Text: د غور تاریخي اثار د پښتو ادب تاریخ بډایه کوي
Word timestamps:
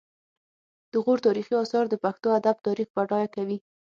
د 0.91 0.93
غور 1.03 1.19
تاریخي 1.27 1.55
اثار 1.63 1.85
د 1.89 1.95
پښتو 2.03 2.27
ادب 2.39 2.55
تاریخ 2.67 2.87
بډایه 2.95 3.29
کوي 3.35 3.57